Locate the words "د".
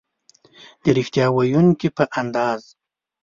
0.83-0.85